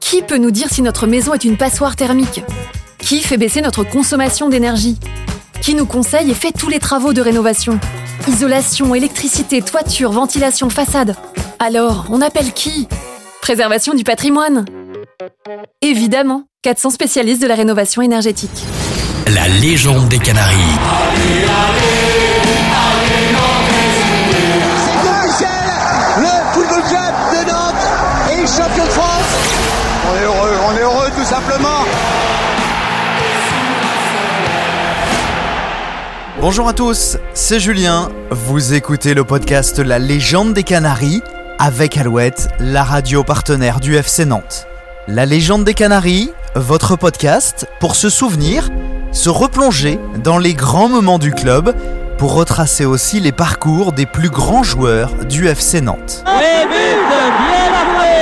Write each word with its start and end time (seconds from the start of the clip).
Qui 0.00 0.22
peut 0.22 0.38
nous 0.38 0.50
dire 0.50 0.70
si 0.70 0.80
notre 0.80 1.06
maison 1.06 1.34
est 1.34 1.44
une 1.44 1.58
passoire 1.58 1.96
thermique? 1.96 2.42
Qui 2.98 3.20
fait 3.20 3.36
baisser 3.36 3.60
notre 3.60 3.84
consommation 3.84 4.48
d'énergie? 4.48 4.98
Qui 5.60 5.74
nous 5.74 5.84
conseille 5.84 6.30
et 6.30 6.34
fait 6.34 6.52
tous 6.52 6.70
les 6.70 6.78
travaux 6.78 7.12
de 7.12 7.20
rénovation? 7.20 7.78
Isolation, 8.26 8.94
électricité, 8.94 9.60
toiture, 9.60 10.12
ventilation, 10.12 10.70
façade. 10.70 11.14
Alors, 11.58 12.06
on 12.10 12.22
appelle 12.22 12.52
qui? 12.52 12.88
Préservation 13.42 13.92
du 13.92 14.02
patrimoine 14.02 14.64
Évidemment, 15.82 16.44
400 16.62 16.90
spécialistes 16.90 17.42
de 17.42 17.46
la 17.46 17.54
rénovation 17.54 18.00
énergétique. 18.00 18.64
La 19.26 19.46
légende 19.48 20.08
des 20.08 20.18
Canaries. 20.18 20.54
le 26.16 26.52
football 26.52 26.82
club 26.88 27.23
est 28.44 28.46
champion 28.46 28.84
de 28.84 28.90
France. 28.90 29.22
On 30.10 30.16
est 30.16 30.24
heureux, 30.24 30.52
on 30.68 30.76
est 30.76 30.82
heureux 30.82 31.10
tout 31.16 31.24
simplement. 31.24 31.84
Bonjour 36.40 36.68
à 36.68 36.74
tous, 36.74 37.16
c'est 37.32 37.58
Julien. 37.58 38.10
Vous 38.30 38.74
écoutez 38.74 39.14
le 39.14 39.24
podcast 39.24 39.78
La 39.78 39.98
légende 39.98 40.52
des 40.52 40.62
Canaries 40.62 41.22
avec 41.58 41.96
Alouette, 41.96 42.48
la 42.60 42.84
radio 42.84 43.24
partenaire 43.24 43.80
du 43.80 43.96
FC 43.96 44.26
Nantes. 44.26 44.66
La 45.08 45.24
légende 45.24 45.64
des 45.64 45.74
Canaries, 45.74 46.30
votre 46.54 46.96
podcast 46.96 47.66
pour 47.80 47.94
se 47.96 48.10
souvenir, 48.10 48.68
se 49.12 49.30
replonger 49.30 49.98
dans 50.22 50.38
les 50.38 50.52
grands 50.52 50.88
moments 50.88 51.18
du 51.18 51.32
club 51.32 51.74
pour 52.18 52.34
retracer 52.34 52.84
aussi 52.84 53.20
les 53.20 53.32
parcours 53.32 53.92
des 53.92 54.06
plus 54.06 54.28
grands 54.30 54.62
joueurs 54.62 55.14
du 55.24 55.48
FC 55.48 55.80
Nantes 55.80 56.24
Bien 56.26 57.66
joué 57.74 58.14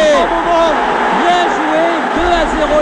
Bien 1.23 1.45
joué 1.55 1.83
2 2.17 2.21
à 2.33 2.47
0 2.47 2.82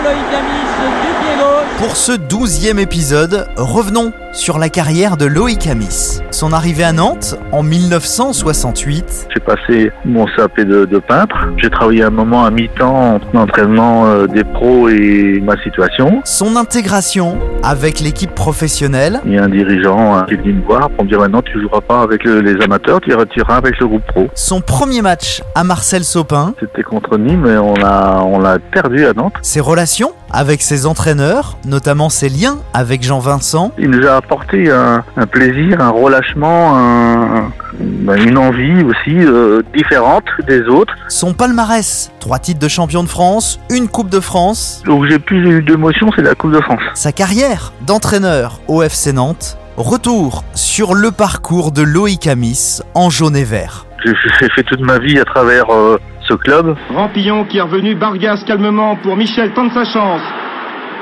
Pour 1.77 1.97
ce 1.97 2.11
douzième 2.11 2.77
épisode, 2.77 3.47
revenons 3.55 4.13
sur 4.33 4.59
la 4.59 4.69
carrière 4.69 5.17
de 5.17 5.25
Loïc 5.25 5.67
Amis. 5.67 6.21
Son 6.31 6.53
arrivée 6.53 6.83
à 6.85 6.93
Nantes 6.93 7.35
en 7.51 7.63
1968, 7.63 9.27
J'ai 9.33 9.39
passé 9.41 9.91
mon 10.05 10.25
CAP 10.25 10.61
de, 10.61 10.85
de 10.85 10.99
peintre. 10.99 11.35
J'ai 11.57 11.69
travaillé 11.69 12.03
un 12.03 12.09
moment 12.09 12.45
à 12.45 12.51
mi-temps 12.51 13.15
entre 13.15 13.27
l'entraînement 13.33 14.05
euh, 14.05 14.27
des 14.27 14.43
pros 14.43 14.87
et 14.89 15.41
ma 15.43 15.61
situation. 15.61 16.21
son 16.23 16.55
intégration 16.55 17.37
avec 17.63 17.99
l'équipe 17.99 18.33
professionnelle, 18.33 19.19
Il 19.25 19.33
y 19.33 19.37
a 19.37 19.43
un 19.43 19.49
dirigeant 19.49 20.23
qui 20.25 20.33
est 20.35 20.37
venu 20.37 20.53
me 20.53 20.65
voir 20.65 20.89
pour 20.89 21.03
me 21.03 21.09
dire 21.09 21.19
maintenant 21.19 21.41
tu 21.41 21.59
joueras 21.61 21.81
pas 21.81 22.01
avec 22.01 22.23
le- 22.23 22.39
les 22.41 22.61
amateurs, 22.63 22.99
tu 23.01 23.09
iras 23.11 23.55
avec 23.57 23.77
le 23.79 23.87
groupe 23.87 24.03
pro. 24.07 24.27
son 24.33 24.61
premier 24.61 25.01
match 25.01 25.43
à 25.55 25.63
Marcel 25.63 26.03
Sopin, 26.03 26.53
C'était 26.59 26.83
contre 26.83 27.17
Nîmes 27.17 27.45
et 27.45 27.57
on 27.57 27.73
l'a 27.73 28.21
on 28.23 28.39
l'a 28.39 28.57
perdu 28.59 29.05
à 29.05 29.13
Nantes. 29.13 29.33
ses 29.41 29.59
relations 29.59 30.13
avec 30.33 30.61
ses 30.61 30.85
entraîneurs, 30.85 31.57
notamment 31.65 32.07
ses 32.09 32.29
liens 32.29 32.59
avec 32.73 33.03
Jean 33.03 33.19
Vincent, 33.19 33.71
Il 33.77 33.89
nous 33.89 34.07
a 34.07 34.20
apporté 34.25 34.69
un, 34.71 35.03
un 35.17 35.25
plaisir, 35.27 35.81
un 35.81 35.89
relâchement, 35.89 36.77
un- 36.77 37.51
ben, 37.79 38.15
une 38.27 38.37
envie 38.37 38.83
aussi 38.83 39.15
euh, 39.17 39.61
différente 39.75 40.25
des 40.47 40.61
autres. 40.63 40.93
son 41.09 41.33
palmarès, 41.33 42.11
trois 42.19 42.39
titres 42.39 42.59
de 42.59 42.67
champion 42.67 43.03
de 43.03 43.09
France, 43.09 43.59
une 43.69 43.87
Coupe 43.87 44.09
de 44.09 44.19
France, 44.19 44.83
Où 44.87 45.05
j'ai 45.07 45.19
plus 45.19 45.57
eu 45.57 45.61
d'émotion, 45.63 46.09
c'est 46.15 46.21
la 46.21 46.35
Coupe 46.35 46.51
de 46.51 46.61
France. 46.61 46.81
sa 46.93 47.11
carrière 47.11 47.73
d'entraîneur 47.87 48.59
au 48.67 48.83
FC 48.83 49.13
Nantes, 49.13 49.57
retour 49.77 50.43
sur 50.53 50.93
le 50.93 51.11
parcours 51.11 51.71
de 51.71 51.81
Loïc 51.81 52.27
Amis 52.27 52.79
en 52.93 53.09
jaune 53.09 53.35
et 53.35 53.43
vert. 53.43 53.85
J'ai 54.05 54.13
j'ai 54.39 54.49
fait 54.55 54.63
toute 54.63 54.81
ma 54.81 54.97
vie 54.99 55.19
à 55.19 55.25
travers 55.25 55.69
euh, 55.71 55.97
ce 56.27 56.33
club. 56.35 56.75
Rampillon 56.93 57.45
qui 57.45 57.57
est 57.57 57.61
revenu, 57.61 57.95
Bargas 57.95 58.43
calmement 58.47 58.95
pour 58.97 59.15
Michel 59.15 59.51
tente 59.53 59.71
sa 59.73 59.85
chance. 59.85 60.21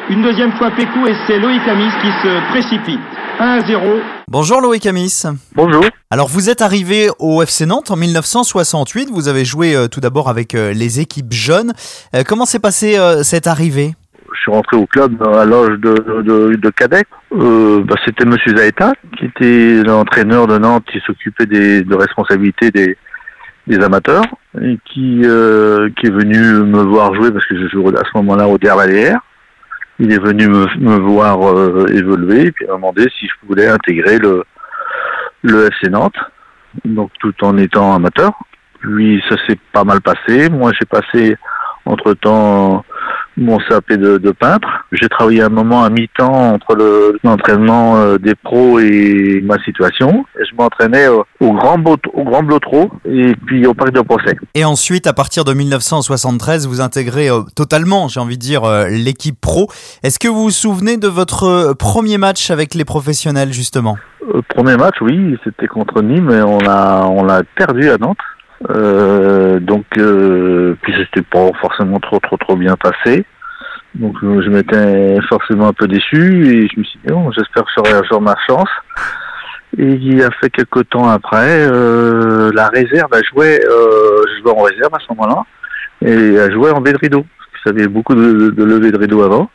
Une 0.10 0.24
deuxième 0.24 0.52
fois 0.54 0.72
Pécou 0.72 1.06
et 1.08 1.14
c'est 1.28 1.38
Loïc 1.38 1.62
Amis 1.68 1.90
qui 2.02 2.08
se 2.24 2.50
précipite. 2.50 3.00
1 3.40 3.46
à 3.46 3.60
0. 3.62 3.84
Bonjour 4.28 4.60
Loïc 4.60 4.86
Amis. 4.88 5.24
Bonjour. 5.56 5.86
Alors 6.10 6.28
vous 6.28 6.50
êtes 6.50 6.62
arrivé 6.64 7.10
au 7.20 7.44
FC 7.44 7.68
Nantes 7.68 7.92
en 7.92 7.96
1968, 7.96 9.10
vous 9.12 9.28
avez 9.28 9.46
joué 9.46 9.76
euh, 9.76 9.88
tout 9.88 10.00
d'abord 10.00 10.28
avec 10.28 10.56
euh, 10.56 10.74
les 10.74 11.00
équipes 11.00 11.32
jeunes. 11.32 11.74
Euh, 12.16 12.24
comment 12.28 12.46
s'est 12.46 12.60
passée 12.60 12.98
cette 13.24 13.46
arrivée? 13.46 13.94
Je 14.34 14.40
suis 14.42 14.52
rentré 14.52 14.78
au 14.78 14.86
club 14.88 15.22
à 15.22 15.46
l'âge 15.46 15.78
de, 15.80 16.22
de, 16.24 16.56
de 16.56 16.70
cadet. 16.72 17.04
Euh, 17.34 17.84
bah, 17.84 17.96
C'était 18.04 18.26
Monsieur 18.26 18.56
Zaeta 18.56 18.94
qui 19.18 19.26
était 19.26 19.84
l'entraîneur 19.84 20.48
de 20.48 20.58
Nantes 20.58 20.86
qui 20.92 21.00
s'occupait 21.06 21.46
des 21.46 21.84
de 21.84 21.96
responsabilités 21.96 22.72
des, 22.72 22.98
des 23.68 23.78
amateurs 23.84 24.24
et 24.60 24.80
qui, 24.86 25.22
euh, 25.24 25.90
qui 26.00 26.08
est 26.08 26.12
venu 26.12 26.38
me 26.40 26.82
voir 26.82 27.14
jouer 27.14 27.32
parce 27.32 27.46
que 27.46 27.56
je 27.56 27.68
jouais 27.68 27.96
à 27.96 28.02
ce 28.12 28.18
moment-là 28.18 28.48
au 28.48 28.58
Dervalière. 28.58 29.20
Il 30.00 30.12
est 30.14 30.20
venu 30.20 30.48
me, 30.48 30.98
voir 30.98 31.42
euh, 31.46 31.88
évoluer 31.94 32.48
et 32.48 32.52
puis 32.52 32.66
m'a 32.66 32.76
demandé 32.76 33.08
si 33.20 33.28
je 33.28 33.48
voulais 33.48 33.68
intégrer 33.68 34.18
le, 34.18 34.44
le 35.42 35.68
FC 35.68 35.90
Nantes, 35.90 36.18
donc 36.86 37.12
tout 37.20 37.34
en 37.44 37.58
étant 37.58 37.94
amateur. 37.94 38.32
Puis 38.80 39.22
ça 39.30 39.36
s'est 39.46 39.60
pas 39.74 39.84
mal 39.84 40.02
passé. 40.02 40.50
Moi 40.50 40.72
j'ai 40.80 40.86
passé 40.86 41.36
entre-temps 41.86 42.86
mon 43.40 43.58
CAP 43.58 43.94
de, 43.94 44.18
de 44.18 44.32
peintre. 44.32 44.68
J'ai 44.92 45.08
travaillé 45.10 45.42
un 45.42 45.50
moment 45.50 45.84
à 45.84 45.90
mi-temps 45.90 46.54
entre 46.54 46.76
le- 46.76 47.18
l'entraînement 47.24 47.98
euh, 47.98 48.18
des 48.18 48.36
pros 48.36 48.80
et 48.80 49.42
ma 49.44 49.58
situation. 49.64 50.26
Et 50.40 50.46
je 50.46 50.56
m'entraînais 50.56 51.08
au 51.08 51.54
Grand 51.54 51.78
au 52.14 52.24
Grand 52.24 52.44
Blotreau 52.44 52.92
et 53.06 53.34
puis 53.48 53.66
au 53.66 53.74
Parc 53.74 53.92
de 53.92 54.02
Procès. 54.02 54.36
Et 54.56 54.66
ensuite, 54.66 55.08
à 55.08 55.14
partir 55.14 55.44
de 55.46 55.54
1973, 55.54 56.68
vous 56.68 56.82
intégrez 56.82 57.30
euh, 57.30 57.42
totalement, 57.56 58.08
j'ai 58.08 58.20
envie 58.20 58.38
de 58.38 58.42
dire, 58.42 58.64
euh, 58.66 58.88
l'équipe 58.90 59.40
pro. 59.40 59.70
Est-ce 60.04 60.20
que 60.20 60.28
vous 60.28 60.44
vous 60.44 60.52
souvenez 60.52 60.98
de 60.98 61.08
votre 61.08 61.74
premier 61.74 62.18
match 62.18 62.52
avec 62.52 62.74
les 62.76 62.86
professionnels, 62.86 63.54
justement? 63.54 63.98
Euh, 64.36 64.42
premier 64.50 64.76
match, 64.76 64.96
oui, 65.02 65.38
c'était 65.44 65.68
contre 65.68 66.02
Nîmes 66.02 66.30
et 66.32 66.42
on 66.42 66.60
l'a 66.60 67.06
on 67.10 67.24
l'a 67.24 67.42
perdu 67.56 67.90
à 67.90 67.98
Nantes. 67.98 68.18
Euh, 68.70 69.60
donc 69.60 69.86
euh, 69.98 70.76
puis 70.82 70.94
c'était 70.98 71.22
pas 71.22 71.50
forcément 71.62 72.00
trop 72.00 72.20
trop 72.20 72.38
trop 72.38 72.56
bien 72.56 72.76
passé. 72.76 73.26
Donc 73.96 74.16
euh, 74.24 74.42
je 74.42 74.50
m'étais 74.50 75.18
forcément 75.28 75.70
un 75.70 75.74
peu 75.74 75.88
déçu 75.88 76.46
et 76.48 76.68
je 76.68 76.80
me 76.80 76.84
suis 76.84 77.00
dit 77.06 77.12
bon, 77.12 77.32
j'espère 77.32 77.64
que 77.64 77.70
j'aurai 77.76 77.94
un 77.94 78.04
jour 78.04 78.22
ma 78.22 78.36
chance. 78.48 78.70
Et 79.78 79.86
il 79.86 80.22
a 80.24 80.32
fait 80.42 80.50
quelques 80.50 80.90
temps 80.90 81.08
après, 81.08 81.68
euh, 81.72 82.52
la 82.54 82.68
réserve 82.70 83.14
a 83.14 83.22
joué, 83.22 83.60
je 83.62 84.42
jouais 84.42 84.52
en 84.52 84.64
réserve 84.64 84.94
à 84.94 85.00
ce 85.00 85.14
moment-là, 85.14 85.44
et 86.02 86.40
a 86.40 86.50
joué 86.50 86.72
en 86.72 86.82
baie 86.82 86.92
de 86.92 86.98
rideau. 86.98 87.24
Parce 87.64 87.76
que 87.76 87.88
beaucoup 87.88 88.16
de, 88.16 88.50
de 88.50 88.64
levées 88.64 88.92
de 88.92 88.98
rideau 88.98 89.22
avant. 89.22 89.52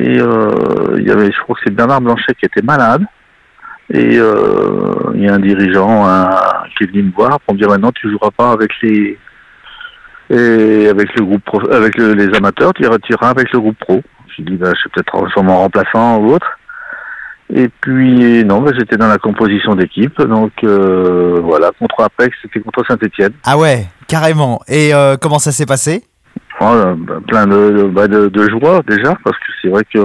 Et 0.00 0.16
il 0.16 1.06
y 1.06 1.10
avait, 1.10 1.30
je 1.30 1.40
crois 1.42 1.54
que 1.54 1.62
c'est 1.64 1.70
Bernard 1.70 2.00
Blanchet 2.00 2.34
qui 2.34 2.46
était 2.46 2.62
malade. 2.62 3.04
Et 3.90 4.18
euh, 4.18 5.12
il 5.14 5.22
y 5.24 5.28
a 5.28 5.34
un 5.34 5.38
dirigeant 5.38 6.04
qui 6.76 6.84
est 6.84 6.86
venu 6.88 7.04
me 7.04 7.12
voir 7.12 7.40
pour 7.40 7.54
me 7.54 7.58
dire 7.58 7.68
maintenant 7.68 7.90
tu 7.92 8.10
joueras 8.10 8.30
pas 8.30 8.52
avec 8.52 8.70
les 8.82 9.18
et 10.30 10.88
avec 10.90 11.08
le 11.18 11.24
groupe 11.24 11.42
pro- 11.44 11.70
avec 11.72 11.96
le- 11.96 12.12
les 12.12 12.34
amateurs, 12.36 12.74
tu 12.74 12.82
tu 13.02 13.12
iras 13.12 13.30
avec 13.30 13.50
le 13.52 13.60
groupe 13.60 13.78
pro. 13.78 14.02
J'ai 14.36 14.42
dit 14.42 14.56
bah, 14.56 14.72
je 14.74 14.80
suis 14.80 14.90
peut-être 14.90 15.26
sûrement 15.30 15.58
remplaçant 15.60 16.18
ou 16.18 16.32
autre. 16.34 16.46
Et 17.50 17.70
puis 17.80 18.44
non, 18.44 18.60
bah, 18.60 18.72
j'étais 18.78 18.98
dans 18.98 19.08
la 19.08 19.16
composition 19.16 19.74
d'équipe, 19.74 20.20
donc 20.20 20.52
euh, 20.64 21.40
voilà 21.42 21.70
contre 21.78 22.02
Apex, 22.02 22.36
c'était 22.42 22.60
contre 22.60 22.84
Saint-Étienne. 22.86 23.32
Ah 23.42 23.56
ouais, 23.56 23.86
carrément. 24.06 24.60
Et 24.68 24.92
euh, 24.92 25.16
comment 25.18 25.38
ça 25.38 25.50
s'est 25.50 25.64
passé? 25.64 26.04
Voilà, 26.60 26.94
bah, 26.94 27.20
plein 27.26 27.46
de, 27.46 27.70
de, 27.70 27.82
bah, 27.84 28.06
de, 28.06 28.28
de 28.28 28.50
joie 28.50 28.82
déjà, 28.86 29.14
parce 29.24 29.38
que 29.38 29.46
c'est 29.62 29.68
vrai 29.68 29.82
que 29.90 29.98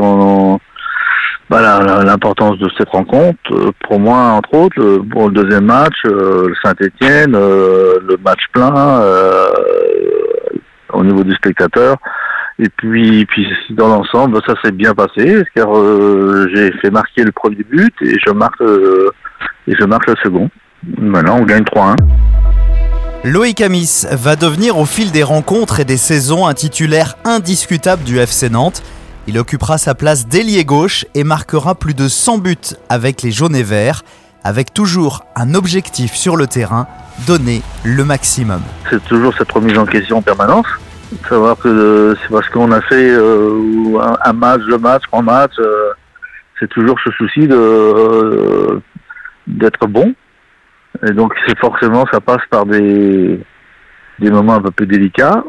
la- 1.62 2.03
l'importance 2.03 2.58
de 2.59 2.69
cette 2.78 2.90
rencontre, 2.90 3.38
euh, 3.52 3.72
pour 3.88 4.00
moi 4.00 4.18
entre 4.18 4.53
autres, 4.53 4.97
pour 5.12 5.30
le 5.30 5.34
deuxième 5.34 5.66
match, 5.66 5.96
euh, 6.06 6.47
le 6.50 6.56
Saint-Étienne, 6.64 7.36
euh, 7.36 8.00
le 8.08 8.18
match 8.24 8.41
plein 8.53 8.74
au 10.94 11.03
niveau 11.03 11.24
du 11.24 11.34
spectateur. 11.36 11.97
Et 12.60 12.69
puis, 12.69 13.25
puis 13.25 13.48
dans 13.72 13.88
l'ensemble, 13.88 14.39
ça 14.45 14.54
s'est 14.63 14.72
bien 14.72 14.94
passé, 14.94 15.44
car 15.56 15.69
j'ai 16.54 16.72
fait 16.81 16.92
marquer 16.92 17.24
le 17.24 17.31
premier 17.31 17.63
but 17.69 17.94
et 18.01 18.16
je 18.25 18.31
marque 18.31 18.62
et 18.62 19.74
je 19.78 19.86
marque 19.86 20.07
le 20.07 20.16
second. 20.24 20.50
Maintenant, 21.00 21.39
on 21.42 21.45
gagne 21.45 21.63
3-1. 21.63 21.95
Loïc 23.25 23.62
Amis 23.62 24.06
va 24.12 24.36
devenir 24.36 24.78
au 24.78 24.86
fil 24.86 25.12
des 25.12 25.24
rencontres 25.24 25.80
et 25.80 25.86
des 25.86 25.98
saisons 25.98 26.45
un 26.45 26.54
titulaire 26.54 27.16
indiscutable 27.24 28.04
du 28.04 28.18
FC 28.19 28.50
Nantes. 28.50 28.83
Il 29.25 29.40
occupera 29.40 29.78
sa 29.78 29.96
place 29.96 30.28
d'ailier 30.28 30.66
gauche 30.66 31.06
et 31.16 31.24
marquera 31.24 31.75
plus 31.75 31.94
de 31.94 32.10
100 32.10 32.40
buts 32.40 32.58
avec 32.90 33.22
les 33.22 33.31
jaunes 33.31 33.56
et 33.56 33.64
verts, 33.64 34.04
avec 34.44 34.74
toujours 34.74 35.24
un 35.38 35.54
objectif 35.54 36.14
sur 36.14 36.36
le 36.36 36.46
terrain, 36.46 36.88
donner 37.25 37.62
le 37.86 38.04
maximum. 38.04 38.62
c'est 38.90 39.02
toujours 39.06 39.34
cette 39.38 39.50
remise 39.50 39.78
en 39.78 39.86
question 39.86 40.18
en 40.18 40.22
permanence. 40.22 40.66
Savoir 41.30 41.58
que 41.58 41.70
euh, 41.70 42.16
c'est 42.22 42.30
parce 42.31 42.50
qu'on 42.50 42.72
a 42.74 42.81
fait 42.81 43.12
euh, 43.12 43.98
un, 44.25 44.34
match, 44.34 44.62
deux 44.68 44.78
matchs, 44.78 45.04
trois 45.04 45.22
matchs, 45.22 45.58
euh, 45.60 45.94
c'est 46.60 46.68
toujours 46.69 47.00
ce 47.06 47.12
souci 47.12 47.48
d'être 49.48 49.88
bon. 49.88 50.14
Et 51.08 51.12
donc 51.12 51.34
c'est 51.48 51.58
forcément 51.60 52.06
ça 52.12 52.19
passe 52.19 52.42
par 52.50 52.66
des 52.66 53.40
des 54.19 54.31
moments 54.31 54.56
un 54.56 54.62
peu 54.62 54.71
plus 54.71 54.88
délicats. 54.88 55.44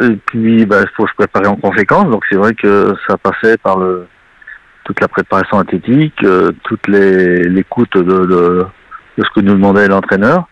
Et 0.00 0.16
puis, 0.26 0.66
bah, 0.66 0.80
il 0.82 0.88
faut 0.96 1.06
se 1.06 1.14
préparer 1.14 1.46
en 1.46 1.56
conséquence. 1.56 2.10
Donc, 2.10 2.24
c'est 2.28 2.36
vrai 2.36 2.54
que 2.54 2.94
ça 3.06 3.16
passait 3.16 3.56
par 3.58 3.78
le, 3.78 4.06
toute 4.84 5.00
la 5.00 5.08
préparation 5.08 5.58
athlétique, 5.58 6.22
euh, 6.24 6.50
toute 6.64 6.88
l'écoute 6.88 7.96
de, 7.96 8.02
de, 8.02 8.66
de 9.18 9.24
ce 9.24 9.30
que 9.34 9.40
nous 9.40 9.54
demandait 9.54 9.88
l'entraîneur. 9.88 10.48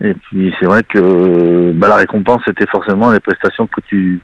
Et 0.00 0.14
puis, 0.14 0.54
c'est 0.58 0.66
vrai 0.66 0.82
que 0.82 1.72
bah, 1.72 1.88
la 1.88 1.96
récompense, 1.96 2.42
c'était 2.46 2.66
forcément 2.66 3.12
les 3.12 3.20
prestations 3.20 3.66
que 3.66 3.80
tu 3.82 4.20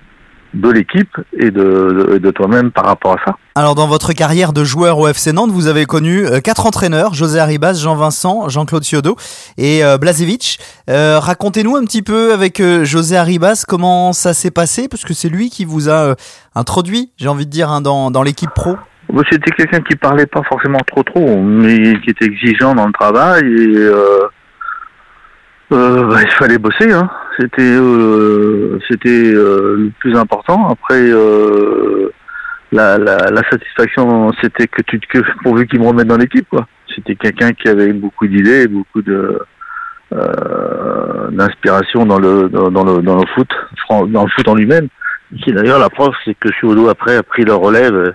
de 0.54 0.70
l'équipe 0.70 1.16
et 1.36 1.50
de, 1.50 2.12
de, 2.12 2.18
de 2.18 2.30
toi-même 2.30 2.70
par 2.70 2.84
rapport 2.84 3.12
à 3.12 3.16
ça. 3.24 3.36
Alors 3.54 3.74
dans 3.74 3.86
votre 3.86 4.12
carrière 4.12 4.52
de 4.52 4.64
joueur 4.64 4.98
au 4.98 5.08
FC 5.08 5.32
Nantes, 5.32 5.50
vous 5.50 5.66
avez 5.66 5.86
connu 5.86 6.26
euh, 6.26 6.40
quatre 6.40 6.66
entraîneurs, 6.66 7.14
José 7.14 7.38
Arribas, 7.38 7.74
Jean-Vincent, 7.74 8.48
Jean-Claude 8.48 8.84
Ciodo 8.84 9.16
et 9.58 9.84
euh, 9.84 9.98
Blazevic. 9.98 10.58
Euh, 10.88 11.18
racontez-nous 11.18 11.76
un 11.76 11.84
petit 11.84 12.02
peu 12.02 12.32
avec 12.32 12.60
euh, 12.60 12.84
José 12.84 13.16
Arribas 13.16 13.64
comment 13.66 14.12
ça 14.12 14.34
s'est 14.34 14.50
passé, 14.50 14.88
parce 14.88 15.04
que 15.04 15.14
c'est 15.14 15.28
lui 15.28 15.50
qui 15.50 15.64
vous 15.64 15.90
a 15.90 16.14
introduit, 16.54 17.10
j'ai 17.16 17.28
envie 17.28 17.46
de 17.46 17.50
dire, 17.50 17.70
hein, 17.70 17.80
dans, 17.80 18.10
dans 18.10 18.22
l'équipe 18.22 18.50
pro. 18.54 18.76
C'était 19.30 19.50
quelqu'un 19.50 19.80
qui 19.80 19.96
parlait 19.96 20.26
pas 20.26 20.42
forcément 20.48 20.78
trop 20.86 21.02
trop, 21.02 21.40
mais 21.40 21.98
qui 22.00 22.10
était 22.10 22.26
exigeant 22.26 22.74
dans 22.74 22.86
le 22.86 22.92
travail 22.92 23.42
et 23.42 23.76
euh, 23.76 24.28
euh, 25.72 26.06
bah, 26.08 26.18
il 26.22 26.30
fallait 26.32 26.58
bosser. 26.58 26.92
Hein. 26.92 27.08
C'était 27.40 27.62
euh, 27.62 28.78
c'était 28.90 29.32
euh, 29.32 29.76
le 29.78 29.92
plus 29.98 30.14
important. 30.16 30.68
Après, 30.68 31.00
euh, 31.00 32.12
la, 32.70 32.98
la, 32.98 33.16
la 33.30 33.50
satisfaction, 33.50 34.30
c'était 34.42 34.66
que 34.68 34.82
tu 34.82 35.00
que 35.00 35.18
pourvu 35.42 35.66
qu'il 35.66 35.80
me 35.80 35.86
remette 35.86 36.06
dans 36.06 36.18
l'équipe, 36.18 36.46
quoi. 36.50 36.66
C'était 36.94 37.14
quelqu'un 37.14 37.52
qui 37.52 37.68
avait 37.68 37.92
beaucoup 37.94 38.26
d'idées, 38.26 38.68
beaucoup 38.68 39.00
de 39.00 39.40
euh, 40.12 41.30
d'inspiration 41.30 42.04
dans 42.04 42.18
le 42.18 42.48
dans, 42.48 42.68
le 42.84 43.00
dans 43.00 43.16
le 43.16 43.26
foot, 43.34 43.48
dans 43.88 44.24
le 44.24 44.30
foot 44.30 44.48
en 44.48 44.54
lui-même. 44.54 44.88
Qui 45.42 45.52
d'ailleurs 45.52 45.78
la 45.78 45.88
preuve, 45.88 46.12
c'est 46.24 46.34
que 46.34 46.50
Chiodo 46.52 46.88
après 46.88 47.16
a 47.16 47.22
pris 47.22 47.44
le 47.44 47.54
relève 47.54 47.94
euh, 47.94 48.12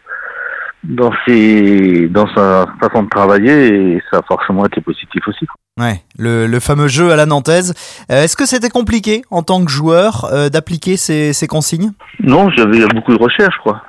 dans 0.83 1.13
ses 1.25 2.07
dans 2.10 2.27
sa 2.36 2.68
façon 2.80 3.04
de 3.04 3.10
travailler 3.10 3.94
et 3.95 4.04
ça 4.12 4.19
a 4.19 4.22
forcément 4.24 4.66
été 4.66 4.81
positif 4.81 5.27
aussi. 5.27 5.48
Ouais, 5.77 6.00
le, 6.18 6.57
fameux 6.62 6.88
jeu 6.88 7.12
à 7.12 7.18
la 7.18 7.25
nantaise. 7.25 7.74
Euh, 8.10 8.24
Est-ce 8.24 8.38
que 8.38 8.45
c'était 8.45 8.69
compliqué 8.69 9.24
en 9.30 9.44
tant 9.44 9.66
que 9.66 9.69
joueur 9.69 10.24
euh, 10.31 10.48
d'appliquer 10.48 10.95
ces, 10.95 11.48
consignes? 11.50 11.92
Non, 12.22 12.50
j'avais 12.51 12.86
beaucoup 12.88 13.13
de 13.13 13.22
recherches, 13.22 13.57
quoi. 13.62 13.81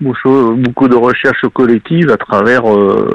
Beaucoup 0.00 0.88
de 0.88 0.96
recherches 0.96 1.44
collectives 1.52 2.10
à 2.10 2.16
travers, 2.16 2.62
euh, 2.66 3.06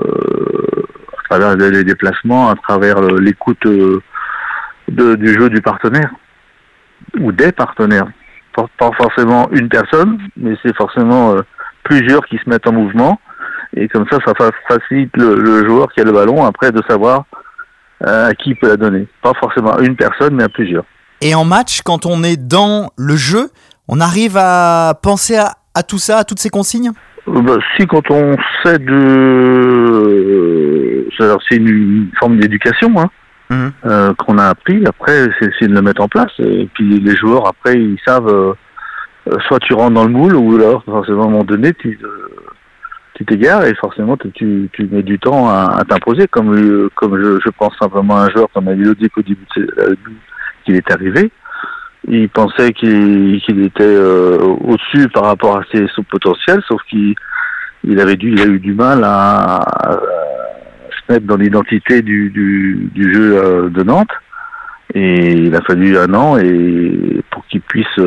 les 1.32 1.84
déplacements, 1.84 2.52
à 2.52 2.56
travers 2.56 3.02
l'écoute 3.02 3.66
du 4.88 5.34
jeu 5.34 5.50
du 5.50 5.62
partenaire 5.64 6.12
ou 7.20 7.32
des 7.32 7.52
partenaires. 7.52 8.08
Pas, 8.56 8.92
forcément 8.98 9.50
une 9.52 9.68
personne, 9.68 10.20
mais 10.38 10.56
c'est 10.62 10.76
forcément 10.76 11.34
plusieurs 11.84 12.24
qui 12.28 12.38
se 12.38 12.48
mettent 12.48 12.68
en 12.68 12.74
mouvement. 12.74 13.20
Et 13.76 13.88
comme 13.88 14.06
ça, 14.12 14.20
ça 14.24 14.34
fa- 14.38 14.52
facilite 14.68 15.10
le, 15.18 15.66
joueur 15.68 15.92
qui 15.92 16.02
a 16.02 16.04
le 16.04 16.12
ballon 16.12 16.46
après 16.46 16.72
de 16.72 16.84
savoir 16.88 17.24
à 18.04 18.34
qui 18.34 18.52
il 18.52 18.56
peut 18.56 18.68
la 18.70 18.78
donner. 18.78 19.08
Pas 19.22 19.34
forcément 19.40 19.74
à 19.74 19.82
une 19.82 19.96
personne, 19.96 20.36
mais 20.36 20.44
à 20.44 20.50
plusieurs. 20.50 20.84
Et 21.22 21.36
en 21.36 21.46
match, 21.46 21.82
quand 21.84 22.06
on 22.06 22.24
est 22.24 22.38
dans 22.38 22.90
le 22.98 23.16
jeu, 23.16 23.50
on 23.88 24.00
arrive 24.00 24.38
à 24.38 24.94
penser 25.02 25.36
à, 25.38 25.54
à 25.76 25.84
tout 25.84 25.98
ça, 26.00 26.18
à 26.20 26.24
toutes 26.24 26.40
ces 26.40 26.50
consignes? 26.50 26.92
Euh, 27.28 27.42
bah, 27.42 27.58
si 27.78 27.86
quand 27.86 28.10
on 28.10 28.36
sait 28.64 28.80
de, 29.72 31.08
c'est-à-dire, 31.18 31.38
c'est 31.50 31.58
une, 31.58 32.10
forme 32.20 32.38
d'éducation 32.38 32.92
hein, 32.98 33.10
Mhm. 33.50 33.72
euh, 33.86 34.14
qu'on 34.16 34.38
a 34.38 34.46
appris. 34.46 34.82
Après, 34.88 35.28
c'est 35.60 35.68
de 35.68 35.74
le 35.74 35.82
mettre 35.82 36.02
en 36.02 36.08
place. 36.08 36.32
Et 36.40 36.70
puis 36.74 37.00
les 37.00 37.16
joueurs 37.18 37.48
après, 37.48 37.76
ils 37.76 38.00
savent. 38.06 38.28
euh, 38.28 38.54
euh, 39.32 39.38
soit 39.48 39.60
tu 39.60 39.74
rentres 39.76 39.94
dans 39.94 40.06
le 40.06 40.10
moule, 40.10 40.36
ou 40.36 40.56
alors 40.56 40.84
forcément 40.84 41.24
à 41.26 41.28
un 41.28 41.30
moment 41.30 41.44
donné, 41.44 41.74
tu 41.76 42.00
euh, 42.04 42.21
tu 43.26 43.34
et 43.36 43.76
forcément 43.76 44.18
tu, 44.18 44.70
mets 44.92 45.04
du 45.04 45.20
temps 45.20 45.50
à, 45.50 45.84
t'imposer. 45.88 46.28
Comme 46.28 46.56
je, 46.56 47.50
pense 47.58 47.74
simplement 47.80 48.18
à 48.18 48.26
un 48.26 48.30
joueur 48.30 48.48
comme 48.54 48.70
Elodie 48.70 49.10
qu'au 49.10 49.22
début 49.22 49.46
euh, 49.58 49.96
qu'il 50.66 50.76
est 50.76 50.92
arrivé. 50.92 51.32
Il 52.08 52.30
pensait 52.30 52.74
qu'il 52.74 53.40
était 53.64 53.84
euh, 53.84 54.38
au-dessus 54.40 55.08
par 55.10 55.26
rapport 55.26 55.58
à 55.58 55.64
ses, 55.72 55.88
son 55.96 56.04
potentiel, 56.04 56.62
sauf 56.68 56.82
qu'il 56.90 57.16
il 57.84 58.00
avait 58.00 58.16
dû, 58.16 58.40
a 58.40 58.46
eu 58.46 58.60
du 58.60 58.74
mal 58.74 59.04
à, 59.04 59.62
se 60.90 61.14
mettre 61.14 61.26
dans 61.26 61.38
l'identité 61.38 62.02
du, 62.02 62.92
jeu 62.96 63.38
euh, 63.38 63.70
de 63.70 63.84
Nantes. 63.84 64.12
Et 64.94 65.32
il 65.32 65.56
a 65.56 65.62
fallu 65.62 65.98
un 65.98 66.14
an 66.14 66.36
pour 67.30 67.46
qu'il 67.48 67.62
puisse 67.62 67.98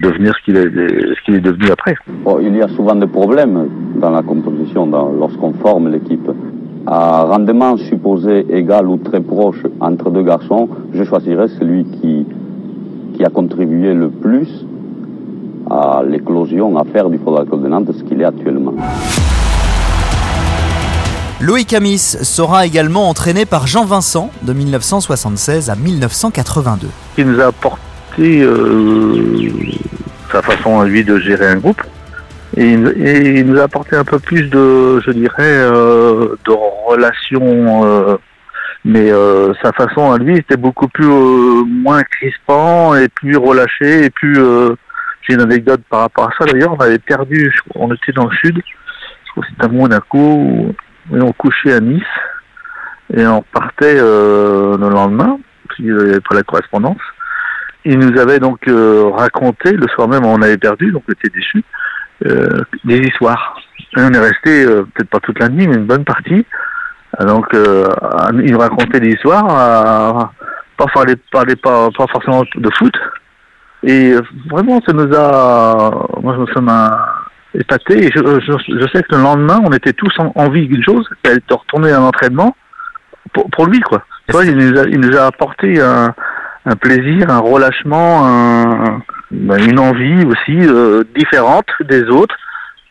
devenir 0.00 0.32
ce 0.38 0.44
qu'il 0.44 0.56
est, 0.56 0.64
ce 0.64 1.24
qu'il 1.24 1.34
est 1.34 1.40
devenu 1.40 1.70
après. 1.70 1.94
Bon, 2.24 2.38
il 2.40 2.54
y 2.56 2.62
a 2.62 2.68
souvent 2.68 2.94
des 2.94 3.06
problèmes 3.06 3.68
dans 3.96 4.10
la 4.10 4.22
composition, 4.22 4.86
dans- 4.86 5.10
lorsqu'on 5.12 5.52
forme 5.54 5.88
l'équipe. 5.90 6.30
À 6.86 7.22
rendement 7.22 7.76
supposé 7.78 8.44
égal 8.50 8.86
ou 8.88 8.98
très 8.98 9.20
proche 9.20 9.62
entre 9.80 10.10
deux 10.10 10.22
garçons, 10.22 10.68
je 10.92 11.02
choisirais 11.04 11.48
celui 11.58 11.84
qui, 11.84 12.26
qui 13.16 13.24
a 13.24 13.30
contribué 13.30 13.94
le 13.94 14.10
plus 14.10 14.48
à 15.70 16.02
l'éclosion, 16.06 16.76
à 16.76 16.84
faire 16.84 17.08
du 17.08 17.16
football 17.18 17.62
de 17.62 17.68
Nantes 17.68 17.90
ce 17.96 18.02
qu'il 18.04 18.20
est 18.20 18.24
actuellement. 18.26 18.74
Loïc 21.40 21.72
Amis 21.74 21.98
sera 21.98 22.66
également 22.66 23.08
entraîné 23.08 23.44
par 23.44 23.66
Jean 23.66 23.84
Vincent 23.84 24.30
de 24.42 24.52
1976 24.52 25.68
à 25.70 25.76
1982. 25.76 26.86
Il 27.18 27.26
nous 27.26 27.40
a 27.40 27.46
apporté 27.46 27.80
euh, 28.22 29.48
sa 30.30 30.42
façon 30.42 30.80
à 30.80 30.86
lui 30.86 31.04
de 31.04 31.18
gérer 31.18 31.46
un 31.48 31.56
groupe. 31.56 31.82
Et, 32.56 32.72
il- 32.72 33.46
nous 33.46 33.58
a 33.58 33.64
apporté 33.64 33.96
un 33.96 34.04
peu 34.04 34.18
plus 34.18 34.42
de, 34.48 35.00
je 35.00 35.10
dirais, 35.10 35.34
euh, 35.40 36.36
de 36.46 36.52
relations. 36.86 37.84
euh, 37.84 38.16
mais 38.86 39.10
sa 39.62 39.72
façon 39.72 40.12
à 40.12 40.18
lui 40.18 40.36
était 40.36 40.58
beaucoup 40.58 40.88
plus 40.88 41.06
moins 41.06 42.02
crispant 42.02 42.94
et 42.94 43.08
plus 43.08 43.36
relâché 43.36 44.04
et 44.04 44.10
plus. 44.10 44.36
J'ai 45.22 45.32
une 45.34 45.40
anecdote 45.40 45.80
par 45.88 46.00
rapport 46.00 46.26
à 46.28 46.30
ça. 46.38 46.44
D'ailleurs, 46.44 46.74
on 46.78 46.80
avait 46.82 46.98
perdu. 46.98 47.50
On 47.74 47.90
était 47.94 48.12
dans 48.12 48.26
le 48.26 48.36
sud. 48.36 48.60
Je 49.26 49.30
crois 49.30 49.42
que 49.42 49.48
c'était 49.50 49.64
à 49.64 49.68
Monaco. 49.68 50.74
Et 51.14 51.20
on 51.22 51.32
couchait 51.32 51.72
à 51.72 51.80
Nice 51.80 52.02
et 53.16 53.26
on 53.26 53.42
partait 53.54 53.94
le 53.94 54.76
lendemain. 54.90 55.38
Puis 55.70 55.88
pas 56.28 56.34
la 56.34 56.42
correspondance. 56.42 57.00
Il 57.84 57.98
nous 57.98 58.18
avait 58.18 58.38
donc 58.38 58.66
euh, 58.66 59.10
raconté, 59.14 59.72
le 59.72 59.86
soir 59.88 60.08
même 60.08 60.24
on 60.24 60.40
avait 60.40 60.56
perdu, 60.56 60.90
donc 60.90 61.02
on 61.08 61.12
était 61.12 61.28
déçus, 61.28 61.64
euh, 62.26 62.62
des 62.84 62.98
histoires. 62.98 63.56
Et 63.96 64.00
on 64.00 64.10
est 64.10 64.18
resté, 64.18 64.64
euh, 64.64 64.82
peut-être 64.94 65.10
pas 65.10 65.20
toute 65.20 65.38
la 65.38 65.48
nuit, 65.48 65.68
mais 65.68 65.76
une 65.76 65.84
bonne 65.86 66.04
partie. 66.04 66.46
Ah, 67.18 67.24
Donc 67.24 67.52
euh, 67.54 67.86
il 68.42 68.52
nous 68.52 68.58
racontait 68.58 69.00
des 69.00 69.10
histoires, 69.10 69.46
euh, 69.50 70.24
pas, 70.76 70.86
parler, 70.92 71.14
parler 71.30 71.56
pas, 71.56 71.90
pas 71.90 72.06
forcément 72.06 72.42
de 72.54 72.70
foot. 72.78 72.94
Et 73.82 74.12
euh, 74.12 74.22
vraiment, 74.50 74.80
ça 74.86 74.92
nous 74.92 75.14
a, 75.14 76.06
moi 76.22 76.46
ça 76.54 76.60
m'a 76.60 77.06
épaté. 77.54 78.06
Et 78.06 78.10
je, 78.14 78.40
je, 78.40 78.52
je 78.80 78.86
sais 78.92 79.02
que 79.02 79.14
le 79.14 79.22
lendemain, 79.22 79.60
on 79.64 79.72
était 79.72 79.92
tous 79.92 80.12
en 80.18 80.32
envie 80.36 80.66
d'une 80.66 80.82
chose, 80.82 81.06
c'est 81.24 81.46
de 81.46 81.54
retourner 81.54 81.92
à 81.92 81.98
l'entraînement 81.98 82.56
pour, 83.32 83.50
pour 83.50 83.66
lui, 83.66 83.80
quoi. 83.80 84.02
Tu 84.26 84.32
vois, 84.32 84.44
il 84.46 84.56
nous 84.56 84.78
a, 84.80 84.84
il 84.86 84.98
nous 85.00 85.16
a 85.16 85.26
apporté 85.26 85.80
un, 85.80 86.14
un 86.66 86.76
plaisir, 86.76 87.30
un 87.30 87.38
relâchement, 87.38 88.26
un- 88.26 89.02
ben, 89.30 89.58
une 89.68 89.78
envie 89.78 90.24
aussi 90.24 90.58
euh, 90.66 91.02
différente 91.16 91.66
des 91.88 92.04
autres 92.04 92.34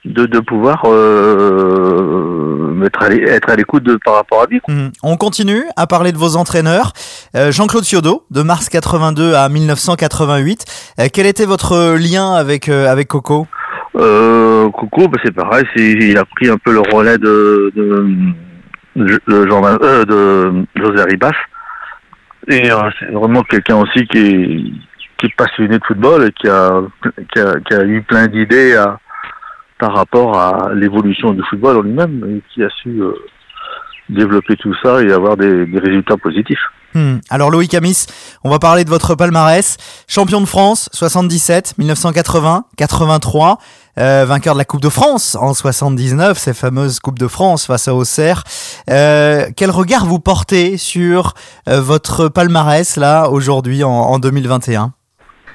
de, 0.06 0.26
de 0.26 0.40
pouvoir 0.40 0.84
euh, 0.86 2.84
être 2.86 3.02
à 3.04 3.10
l'é- 3.10 3.24
être 3.24 3.50
à 3.50 3.56
l'écoute 3.56 3.84
de 3.84 3.98
par 4.04 4.16
rapport 4.16 4.44
à 4.44 4.46
lui. 4.48 4.60
Mhm. 4.68 4.92
On 5.04 5.16
continue 5.18 5.64
à 5.78 5.88
parler 5.88 6.12
de 6.12 6.18
vos 6.18 6.36
entraîneurs. 6.36 6.92
Euh, 7.36 7.52
Jean-Claude 7.52 7.84
Ciodo, 7.84 8.24
de 8.32 8.42
mars 8.42 8.70
82 8.70 9.34
à 9.36 9.48
1988. 9.50 10.66
Euh, 11.00 11.08
quel 11.12 11.26
était 11.26 11.46
votre 11.46 11.96
lien 11.98 12.34
avec, 12.34 12.70
euh, 12.70 12.88
avec 12.92 13.08
Coco? 13.08 13.48
Euh, 13.96 14.70
Coco, 14.72 15.08
ben, 15.08 15.20
c'est 15.24 15.34
pareil, 15.34 15.66
il 15.78 16.18
a 16.18 16.26
pris 16.26 16.50
un 16.50 16.58
peu 16.58 16.74
le 16.74 16.80
relais 16.82 17.18
de, 17.18 17.72
de, 17.76 18.06
de, 18.96 20.06
de 20.06 20.66
José 20.76 21.04
Ribas. 21.10 21.32
Et 22.48 22.70
euh, 22.72 22.90
c'est 23.00 23.12
vraiment 23.12 23.44
quelqu'un 23.44 23.78
aussi 23.78 24.06
qui 24.08 24.18
est, 24.18 25.36
passionné 25.38 25.80
de 25.80 25.86
football 25.86 26.28
et 26.28 26.32
qui 26.34 26.50
a, 26.50 26.82
qui 27.34 27.40
a, 27.40 27.60
qui 27.62 27.74
a 27.74 27.86
eu 27.86 28.02
plein 28.02 28.28
d'idées 28.28 28.76
à, 28.76 29.00
par 29.80 29.96
rapport 29.96 30.38
à 30.38 30.74
l'évolution 30.74 31.32
du 31.32 31.42
football 31.44 31.78
en 31.78 31.82
lui-même 31.82 32.26
et 32.30 32.42
qui 32.54 32.62
a 32.62 32.70
su 32.70 33.02
euh, 33.02 33.14
développer 34.10 34.58
tout 34.58 34.76
ça 34.84 35.02
et 35.02 35.14
avoir 35.14 35.38
des 35.38 35.66
résultats 35.80 36.18
positifs. 36.18 36.60
Hmm. 36.96 37.18
Alors 37.30 37.50
Loïc 37.50 37.74
Amis, 37.74 38.06
on 38.44 38.50
va 38.50 38.60
parler 38.60 38.84
de 38.84 38.90
votre 38.90 39.16
palmarès. 39.16 39.78
Champion 40.08 40.42
de 40.42 40.46
France, 40.46 40.90
77, 40.94 41.76
1980, 41.80 42.66
83, 42.78 43.58
euh, 43.98 44.26
vainqueur 44.28 44.54
de 44.54 44.60
la 44.60 44.66
Coupe 44.66 44.82
de 44.82 44.90
France 44.90 45.36
en 45.36 45.54
79, 45.54 46.38
ces 46.38 46.54
fameuses 46.54 47.00
Coupes 47.00 47.18
de 47.18 47.28
France 47.28 47.66
face 47.66 47.88
à 47.88 47.96
Auxerre. 47.96 48.44
Euh, 48.90 49.46
quel 49.56 49.72
regard 49.72 50.06
vous 50.06 50.20
portez 50.20 50.78
sur 50.78 51.34
euh, 51.68 51.82
votre 51.82 52.28
palmarès 52.28 52.96
là 52.98 53.30
aujourd'hui 53.30 53.84
en, 53.84 53.90
en 53.90 54.20
2021 54.20 54.94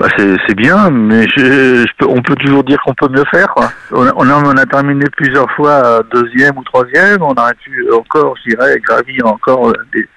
bah 0.00 0.06
c'est 0.16 0.54
bien, 0.54 0.90
mais 0.90 1.26
je, 1.36 1.84
je 1.84 1.92
peux, 1.98 2.06
on 2.08 2.22
peut 2.22 2.36
toujours 2.36 2.62
dire 2.62 2.78
qu'on 2.84 2.94
peut 2.94 3.08
mieux 3.08 3.24
faire. 3.32 3.48
Quoi. 3.48 3.72
On, 3.90 4.06
a, 4.06 4.12
on, 4.14 4.56
a, 4.56 4.64
terminé 4.64 5.04
plusieurs 5.16 5.50
fois 5.56 6.04
deuxième 6.14 6.56
ou 6.56 6.62
troisième. 6.62 7.20
On 7.20 7.34
aurait 7.34 7.54
pu 7.54 7.84
encore, 7.92 8.36
je 8.36 8.50
dirais, 8.50 8.78
gravir 8.78 9.26
encore 9.26 9.72
des, 9.92 10.08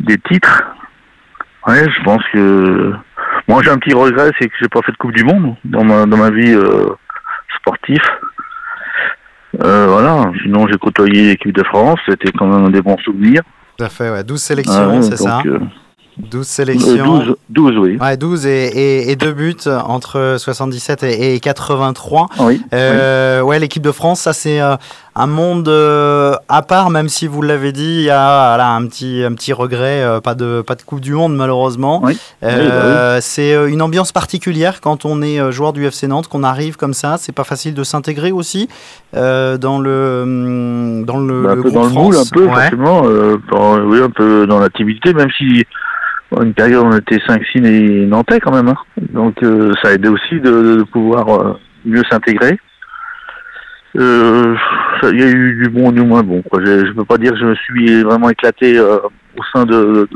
des 0.00 0.18
titres. 0.18 0.62
Ouais, 1.66 1.84
je 1.88 2.02
pense 2.04 2.22
que 2.32 2.92
moi 3.48 3.62
j'ai 3.62 3.70
un 3.70 3.78
petit 3.78 3.94
regret, 3.94 4.30
c'est 4.38 4.48
que 4.48 4.54
j'ai 4.60 4.68
pas 4.68 4.80
fait 4.82 4.92
de 4.92 4.96
Coupe 4.96 5.12
du 5.12 5.24
Monde 5.24 5.56
dans 5.64 5.84
ma 5.84 6.06
dans 6.06 6.16
ma 6.18 6.30
vie 6.30 6.52
euh, 6.54 6.86
sportive. 7.58 8.02
Euh, 9.62 9.86
voilà. 9.88 10.30
Sinon 10.42 10.66
j'ai 10.66 10.76
côtoyé 10.78 11.28
l'équipe 11.28 11.52
de 11.52 11.62
France, 11.64 12.00
c'était 12.08 12.32
quand 12.32 12.46
même 12.46 12.70
des 12.70 12.82
bons 12.82 12.98
souvenirs. 12.98 13.42
Tout 13.76 13.84
à 13.84 13.88
fait, 13.88 14.10
ouais. 14.10 14.22
12 14.22 14.40
sélections, 14.40 14.90
Ouais, 14.90 15.02
c'est 15.02 15.16
ça 15.16 15.38
donc, 15.38 15.46
euh, 15.46 15.58
12 16.18 16.46
sélections. 16.46 17.18
12, 17.18 17.36
12, 17.50 17.78
oui. 17.78 17.98
Ouais, 18.00 18.16
12 18.16 18.46
et, 18.46 18.50
et, 18.66 19.10
et 19.10 19.16
deux 19.16 19.32
buts 19.32 19.56
entre 19.66 20.36
77 20.38 21.02
et, 21.02 21.34
et 21.34 21.40
83. 21.40 22.28
Oui. 22.40 22.62
Euh, 22.72 23.40
ouais, 23.42 23.58
l'équipe 23.58 23.82
de 23.82 23.90
France, 23.92 24.20
ça 24.20 24.32
c'est 24.32 24.60
euh, 24.60 24.76
un 25.16 25.26
monde 25.26 25.68
euh, 25.68 26.34
à 26.48 26.62
part, 26.62 26.90
même 26.90 27.08
si 27.08 27.26
vous 27.26 27.42
l'avez 27.42 27.72
dit, 27.72 27.96
il 27.98 28.02
y 28.02 28.10
a 28.10 28.48
voilà, 28.54 28.70
un 28.70 28.86
petit 28.86 29.22
un 29.24 29.32
petit 29.34 29.52
regret, 29.52 30.02
euh, 30.02 30.20
pas 30.20 30.34
de 30.34 30.62
pas 30.64 30.74
de 30.76 30.82
Coupe 30.82 31.00
du 31.00 31.12
Monde 31.14 31.34
malheureusement. 31.36 32.00
Oui. 32.04 32.18
Euh, 32.42 33.18
C'est 33.20 33.52
euh, 33.54 33.68
une 33.68 33.82
ambiance 33.82 34.12
particulière 34.12 34.80
quand 34.80 35.04
on 35.04 35.20
est 35.22 35.40
euh, 35.40 35.50
joueur 35.50 35.72
du 35.72 35.84
FC 35.84 36.06
Nantes, 36.06 36.28
qu'on 36.28 36.42
arrive 36.44 36.76
comme 36.76 36.94
ça. 36.94 37.16
C'est 37.18 37.32
pas 37.32 37.44
facile 37.44 37.74
de 37.74 37.82
s'intégrer 37.84 38.32
aussi 38.32 38.68
euh, 39.16 39.56
dans 39.58 39.78
le 39.80 40.20
hum, 40.22 41.04
dans 41.04 41.18
le, 41.18 41.42
Bah, 41.42 41.50
un 41.50 41.54
le 41.56 41.62
peu 41.62 41.70
groupe 41.70 41.82
dans 41.82 41.88
le 41.88 41.94
moule, 41.94 42.14
un 42.14 42.18
France. 42.18 42.30
peu, 42.30 42.44
Ouais. 42.46 42.52
forcément. 42.70 43.02
Euh, 43.06 43.36
dans- 43.50 43.78
oui, 43.80 44.00
un 44.00 44.10
peu 44.10 44.46
dans 44.46 44.58
l'activité, 44.60 45.12
même 45.12 45.30
si 45.36 45.64
une 46.42 46.54
période 46.54 46.84
on 46.84 46.96
était 46.96 47.18
5-6 47.18 47.66
et 47.66 48.06
nantais 48.06 48.40
quand 48.40 48.52
même. 48.52 48.68
Hein. 48.68 48.76
Donc 49.12 49.42
euh, 49.42 49.72
ça 49.82 49.90
a 49.90 49.92
aidé 49.92 50.08
aussi 50.08 50.40
de, 50.40 50.84
pouvoir 50.92 51.28
euh, 51.28 51.58
mieux 51.84 52.02
s'intégrer. 52.10 52.58
Euh, 53.96 54.56
Il 55.04 55.20
y 55.20 55.22
a 55.22 55.28
eu 55.28 55.62
du 55.62 55.70
bon 55.70 55.92
du 55.92 56.02
moins 56.02 56.22
bon. 56.22 56.42
Je 56.52 56.86
ne 56.86 56.92
peux 56.92 57.04
pas 57.04 57.18
dire 57.18 57.32
que 57.32 57.38
je 57.38 57.44
me 57.44 57.54
suis 57.54 58.02
vraiment 58.02 58.28
éclaté 58.30 58.80
au 58.80 59.42
sein 59.52 59.64
de, 59.64 60.08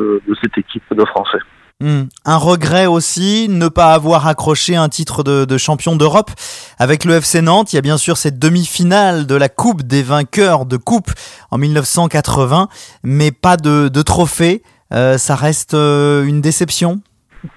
cette 0.43 0.59
équipe 0.59 0.83
de 0.91 1.05
Français. 1.05 1.39
Hmm. 1.81 2.07
Un 2.25 2.37
regret 2.39 2.87
aussi, 2.87 3.47
ne 3.49 3.69
pas 3.69 3.95
avoir 3.95 4.27
accroché 4.27 4.75
un 4.75 4.89
titre 4.89 5.23
de, 5.23 5.59
champion 5.59 5.95
d'Europe 5.95 6.33
avec 6.79 7.05
le 7.05 7.15
FC 7.15 7.41
Nantes. 7.41 7.73
Il 7.73 7.77
y 7.77 7.79
a 7.79 7.83
bien 7.83 7.99
sûr 7.99 8.17
cette 8.17 8.41
demi-finale 8.41 9.27
de 9.27 9.37
la 9.37 9.49
Coupe 9.49 9.83
des 9.83 10.03
vainqueurs 10.03 10.67
de 10.67 10.77
Coupe 10.77 11.13
en 11.53 11.59
1980, 11.59 12.69
mais 13.05 13.31
pas 13.31 13.57
de 13.57 14.03
trophée. 14.03 14.63
Euh, 14.93 15.19
ça 15.19 15.35
reste 15.35 15.75
euh, 15.75 16.25
une 16.25 16.41
déception? 16.41 17.01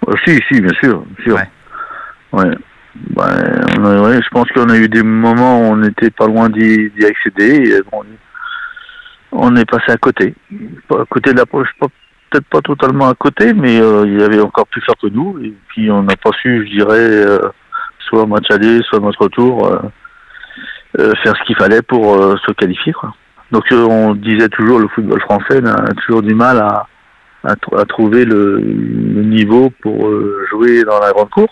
Euh, 0.07 0.13
si, 0.25 0.39
si, 0.51 0.61
bien 0.61 0.73
sûr. 0.81 1.01
Bien 1.17 1.23
sûr. 1.25 1.35
Ouais. 1.35 1.47
Ouais. 2.33 2.55
Ben, 3.11 3.23
a- 3.85 4.01
ouais, 4.01 4.19
je 4.21 4.29
pense 4.29 4.50
qu'on 4.51 4.69
a 4.69 4.77
eu 4.77 4.89
des 4.89 5.03
moments 5.03 5.59
où 5.61 5.63
on 5.71 5.77
n'était 5.77 6.09
pas 6.11 6.27
loin 6.27 6.50
d'y 6.50 6.91
accéder. 7.05 7.69
Et 7.69 7.81
on 9.31 9.55
est 9.55 9.69
passé 9.69 9.91
à 9.91 9.97
côté. 9.97 10.35
À 10.89 11.05
côté 11.09 11.31
de 11.33 11.38
la 11.39 11.45
poche, 11.45 11.69
peut-être 11.79 12.45
pas 12.50 12.61
totalement 12.61 13.07
à 13.09 13.13
côté, 13.15 13.53
mais 13.53 13.79
euh, 13.79 14.03
il 14.05 14.19
y 14.19 14.23
avait 14.23 14.41
encore 14.41 14.67
plus 14.67 14.81
fort 14.81 14.95
que 15.01 15.07
nous. 15.07 15.39
Et 15.41 15.53
puis 15.69 15.89
on 15.89 16.03
n'a 16.03 16.15
pas 16.17 16.31
su, 16.41 16.65
je 16.67 16.71
dirais, 16.77 16.97
euh, 17.00 17.39
soit 18.09 18.25
match 18.25 18.50
aller, 18.51 18.81
soit 18.83 19.00
match 19.00 19.15
retour, 19.17 19.67
euh, 21.00 21.13
faire 21.23 21.33
ce 21.38 21.43
qu'il 21.45 21.55
fallait 21.55 21.81
pour 21.81 22.17
se 22.45 22.51
qualifier. 22.51 22.91
Quoi. 22.93 23.13
Donc 23.51 23.63
on 23.71 24.15
disait 24.15 24.50
toujours 24.50 24.79
le 24.79 24.88
football 24.89 25.21
français 25.21 25.61
a 25.65 25.93
toujours 26.05 26.21
du 26.21 26.33
mal 26.33 26.57
à, 26.59 26.88
à, 27.43 27.55
tr- 27.55 27.79
à 27.79 27.86
trouver 27.86 28.25
le, 28.25 28.60
le 28.60 29.24
niveau 29.24 29.71
pour 29.81 30.07
euh, 30.07 30.45
jouer 30.51 30.83
dans 30.83 31.00
la 31.00 31.12
grande 31.12 31.29
cour. 31.29 31.50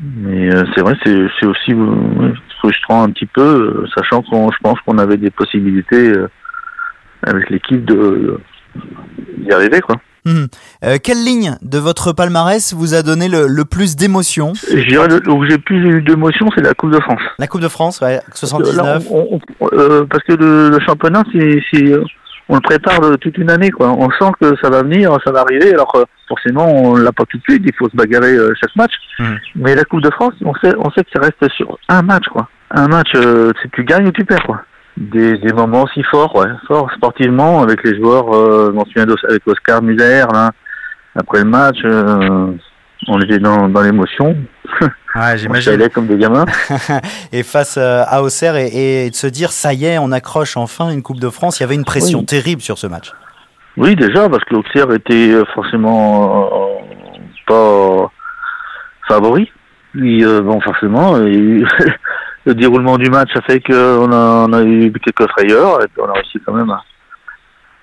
Mais 0.00 0.54
euh, 0.54 0.64
c'est 0.74 0.82
vrai, 0.82 0.94
c'est 1.04 1.46
aussi 1.46 1.72
euh, 1.72 2.32
frustrant 2.60 3.02
un 3.04 3.10
petit 3.10 3.26
peu, 3.26 3.84
sachant 3.94 4.22
qu'on, 4.22 4.50
je 4.50 4.58
pense 4.62 4.78
qu'on 4.86 4.98
avait 4.98 5.16
des 5.16 5.30
possibilités 5.30 6.12
avec 7.22 7.48
l'équipe 7.50 7.84
de 7.84 8.38
d'y 9.38 9.52
arriver, 9.52 9.80
quoi. 9.80 9.96
Euh, 10.84 10.96
quelle 11.02 11.24
ligne 11.24 11.56
de 11.62 11.78
votre 11.78 12.12
palmarès 12.12 12.74
vous 12.74 12.94
a 12.94 13.02
donné 13.02 13.28
le, 13.28 13.46
le 13.46 13.64
plus 13.64 13.94
d'émotion 13.94 14.52
Et 14.72 14.82
je 14.82 14.88
dirais 14.88 15.06
le- 15.08 15.30
où 15.30 15.44
j'ai 15.48 15.56
plus 15.56 15.78
eu 15.88 16.02
d'émotion, 16.02 16.48
c'est 16.54 16.62
la 16.62 16.74
Coupe 16.74 16.90
de 16.90 16.98
France. 17.00 17.20
La 17.38 17.46
Coupe 17.46 17.60
de 17.60 17.68
France, 17.68 18.00
ouais, 18.00 18.14
Là, 18.16 18.20
79. 18.34 19.06
on- 19.10 19.38
on- 19.60 19.68
euh, 19.72 20.04
parce 20.04 20.24
que 20.24 20.32
le, 20.32 20.70
le 20.70 20.80
championnat, 20.80 21.22
c'est, 21.32 21.60
on 22.48 22.54
le 22.54 22.60
prépare 22.60 23.00
de 23.00 23.16
toute 23.16 23.36
une 23.38 23.50
année, 23.50 23.70
quoi. 23.70 23.90
On 23.90 24.08
sent 24.10 24.32
que 24.40 24.54
ça 24.62 24.70
va 24.70 24.82
venir, 24.82 25.16
ça 25.24 25.32
va 25.32 25.40
arriver. 25.40 25.72
Alors 25.72 25.92
euh, 25.96 26.04
forcément, 26.28 26.66
on 26.66 26.94
l'a 26.94 27.12
pas 27.12 27.24
tout 27.24 27.38
de 27.38 27.42
suite. 27.42 27.62
Il 27.64 27.74
faut 27.74 27.88
se 27.88 27.96
bagarrer 27.96 28.34
euh, 28.36 28.54
chaque 28.60 28.76
match. 28.76 28.92
Mhm. 29.18 29.38
Mais 29.56 29.74
la 29.74 29.84
Coupe 29.84 30.02
de 30.02 30.10
France, 30.10 30.34
on 30.44 30.54
sait, 30.54 30.74
on 30.78 30.90
sait 30.90 31.02
que 31.02 31.10
ça 31.14 31.20
reste 31.20 31.52
sur 31.54 31.78
un 31.88 32.02
match, 32.02 32.26
quoi. 32.28 32.48
Un 32.70 32.88
match, 32.88 33.10
euh, 33.14 33.52
c'est 33.62 33.70
tu 33.72 33.84
gagnes 33.84 34.08
ou 34.08 34.12
tu 34.12 34.24
perds, 34.24 34.44
quoi. 34.44 34.62
Des, 34.96 35.36
des 35.38 35.52
moments 35.52 35.82
aussi 35.82 36.02
forts, 36.04 36.34
ouais, 36.36 36.48
forts 36.66 36.90
sportivement 36.92 37.62
avec 37.62 37.84
les 37.84 37.96
joueurs. 37.96 38.34
Euh, 38.34 38.68
je 38.68 38.72
m'en 38.72 38.84
souviens 38.84 39.06
avec 39.28 39.46
Oscar 39.46 39.82
Muller, 39.82 40.24
là. 40.32 40.52
Après 41.18 41.38
le 41.38 41.48
match, 41.48 41.78
euh, 41.84 42.52
on 43.08 43.20
était 43.20 43.38
dans, 43.38 43.68
dans 43.68 43.82
l'émotion. 43.82 44.36
Ouais, 44.80 44.88
On 45.32 45.36
j'imagine. 45.36 45.88
comme 45.90 46.06
des 46.06 46.18
gamins. 46.18 46.44
et 47.32 47.42
face 47.42 47.76
euh, 47.78 48.02
à 48.06 48.22
Auxerre 48.22 48.56
et, 48.56 49.06
et 49.06 49.10
de 49.10 49.14
se 49.14 49.26
dire 49.26 49.50
ça 49.52 49.72
y 49.72 49.86
est, 49.86 49.98
on 49.98 50.12
accroche 50.12 50.56
enfin 50.56 50.90
une 50.90 51.02
Coupe 51.02 51.20
de 51.20 51.30
France. 51.30 51.58
Il 51.58 51.62
y 51.62 51.64
avait 51.64 51.74
une 51.74 51.84
pression 51.84 52.18
Oui. 52.20 52.26
terrible 52.26 52.60
sur 52.60 52.76
ce 52.78 52.86
match. 52.86 53.12
Oui, 53.78 53.94
déjà, 53.96 54.28
parce 54.28 54.44
que 54.44 54.54
l'Auxerre 54.54 54.90
était 54.92 55.30
euh, 55.32 55.44
forcément 55.54 56.46
euh, 56.46 56.78
pas 57.46 58.10
favori. 59.08 59.50
Euh, 59.98 60.42
bon, 60.42 60.60
forcément, 60.60 61.16
et 61.22 61.62
le 62.44 62.54
déroulement 62.54 62.98
du 62.98 63.08
match 63.08 63.30
a 63.34 63.40
fait 63.42 63.60
qu'on 63.60 64.12
a, 64.12 64.46
on 64.48 64.52
a 64.52 64.62
eu 64.62 64.92
quelques 65.02 65.30
frayeurs, 65.30 65.82
et 65.82 65.88
puis 65.88 66.02
on 66.02 66.08
a 66.10 66.12
réussi 66.12 66.38
quand 66.44 66.52
même 66.52 66.70